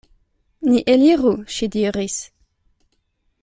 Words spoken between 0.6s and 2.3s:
Ni eliru, ŝi diris.